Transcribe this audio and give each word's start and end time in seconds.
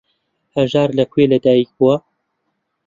هەژار 0.55 0.89
لە 0.97 1.05
کوێ 1.11 1.25
لەدایک 1.31 1.69
بووە؟ 1.77 1.95